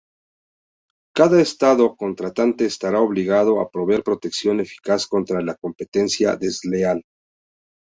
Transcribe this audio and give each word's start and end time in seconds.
Cada 1.15 1.39
estado 1.39 1.95
contratante 1.95 2.65
estará 2.65 2.99
obligado 3.07 3.53
a 3.59 3.69
proveer 3.73 4.01
protección 4.03 4.59
eficaz 4.59 5.05
contra 5.05 5.41
la 5.43 5.53
competencia 5.53 6.35
desleal. 6.35 6.99